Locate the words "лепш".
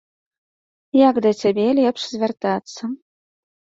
1.83-2.01